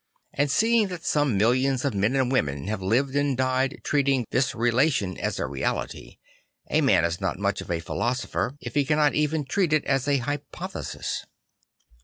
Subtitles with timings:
[0.33, 4.55] And seeing that some millions of men and women have lived and died treating this
[4.55, 6.17] relation as a reality,
[6.71, 10.07] a man is not much of a philosopher if he cannot even treat it as
[10.07, 11.27] a hypothesis.